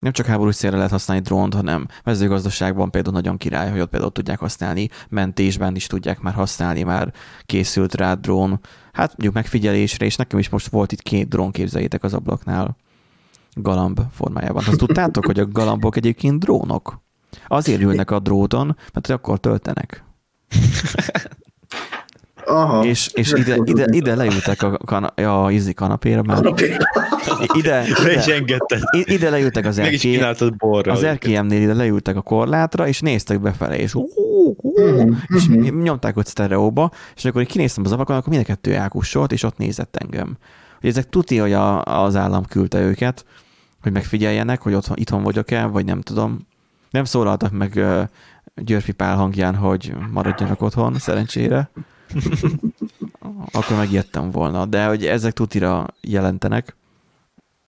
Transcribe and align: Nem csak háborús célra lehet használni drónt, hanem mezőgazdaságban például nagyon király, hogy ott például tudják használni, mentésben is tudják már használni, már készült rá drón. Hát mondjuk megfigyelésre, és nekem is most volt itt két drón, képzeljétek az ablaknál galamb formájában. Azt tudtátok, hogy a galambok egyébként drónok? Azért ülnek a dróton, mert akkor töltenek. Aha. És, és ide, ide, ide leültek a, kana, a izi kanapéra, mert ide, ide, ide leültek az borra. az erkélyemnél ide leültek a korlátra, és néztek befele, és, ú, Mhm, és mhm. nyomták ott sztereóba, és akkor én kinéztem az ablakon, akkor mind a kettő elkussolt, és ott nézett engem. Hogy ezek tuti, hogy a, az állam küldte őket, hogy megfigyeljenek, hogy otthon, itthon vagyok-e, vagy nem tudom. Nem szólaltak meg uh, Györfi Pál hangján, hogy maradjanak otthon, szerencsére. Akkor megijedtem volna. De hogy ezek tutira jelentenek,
Nem 0.00 0.12
csak 0.12 0.26
háborús 0.26 0.56
célra 0.56 0.76
lehet 0.76 0.90
használni 0.90 1.22
drónt, 1.22 1.54
hanem 1.54 1.86
mezőgazdaságban 2.04 2.90
például 2.90 3.14
nagyon 3.14 3.36
király, 3.36 3.70
hogy 3.70 3.80
ott 3.80 3.90
például 3.90 4.12
tudják 4.12 4.38
használni, 4.38 4.88
mentésben 5.08 5.76
is 5.76 5.86
tudják 5.86 6.20
már 6.20 6.34
használni, 6.34 6.82
már 6.82 7.12
készült 7.46 7.94
rá 7.94 8.14
drón. 8.14 8.60
Hát 8.92 9.08
mondjuk 9.08 9.34
megfigyelésre, 9.34 10.04
és 10.06 10.16
nekem 10.16 10.38
is 10.38 10.48
most 10.48 10.68
volt 10.68 10.92
itt 10.92 11.02
két 11.02 11.28
drón, 11.28 11.50
képzeljétek 11.50 12.02
az 12.02 12.14
ablaknál 12.14 12.76
galamb 13.54 14.00
formájában. 14.12 14.64
Azt 14.66 14.78
tudtátok, 14.78 15.26
hogy 15.26 15.38
a 15.38 15.48
galambok 15.48 15.96
egyébként 15.96 16.38
drónok? 16.38 17.00
Azért 17.46 17.80
ülnek 17.80 18.10
a 18.10 18.18
dróton, 18.18 18.76
mert 18.92 19.08
akkor 19.08 19.38
töltenek. 19.38 20.04
Aha. 22.50 22.84
És, 22.84 23.10
és 23.12 23.32
ide, 23.32 23.56
ide, 23.64 23.84
ide 23.90 24.14
leültek 24.14 24.62
a, 24.62 24.78
kana, 24.84 25.06
a 25.06 25.50
izi 25.50 25.72
kanapéra, 25.72 26.22
mert 26.22 26.60
ide, 26.60 26.78
ide, 27.54 27.84
ide 29.04 29.30
leültek 29.30 29.66
az 29.66 29.80
borra. 30.58 30.92
az 30.92 31.02
erkélyemnél 31.02 31.62
ide 31.62 31.74
leültek 31.74 32.16
a 32.16 32.22
korlátra, 32.22 32.86
és 32.86 33.00
néztek 33.00 33.40
befele, 33.40 33.78
és, 33.78 33.94
ú, 33.94 34.06
Mhm, 34.62 35.12
és 35.26 35.48
mhm. 35.48 35.82
nyomták 35.82 36.16
ott 36.16 36.26
sztereóba, 36.26 36.90
és 37.16 37.24
akkor 37.24 37.40
én 37.40 37.46
kinéztem 37.46 37.84
az 37.84 37.92
ablakon, 37.92 38.16
akkor 38.16 38.28
mind 38.28 38.42
a 38.44 38.46
kettő 38.46 38.74
elkussolt, 38.74 39.32
és 39.32 39.42
ott 39.42 39.56
nézett 39.56 39.96
engem. 39.96 40.36
Hogy 40.80 40.88
ezek 40.90 41.08
tuti, 41.08 41.36
hogy 41.36 41.52
a, 41.52 41.82
az 41.84 42.16
állam 42.16 42.44
küldte 42.44 42.80
őket, 42.80 43.24
hogy 43.82 43.92
megfigyeljenek, 43.92 44.62
hogy 44.62 44.74
otthon, 44.74 44.96
itthon 44.96 45.22
vagyok-e, 45.22 45.64
vagy 45.66 45.84
nem 45.84 46.00
tudom. 46.00 46.46
Nem 46.90 47.04
szólaltak 47.04 47.50
meg 47.50 47.72
uh, 47.76 48.02
Györfi 48.54 48.92
Pál 48.92 49.16
hangján, 49.16 49.54
hogy 49.54 49.94
maradjanak 50.12 50.62
otthon, 50.62 50.98
szerencsére. 50.98 51.70
Akkor 53.52 53.76
megijedtem 53.76 54.30
volna. 54.30 54.66
De 54.66 54.86
hogy 54.86 55.06
ezek 55.06 55.32
tutira 55.32 55.86
jelentenek, 56.00 56.76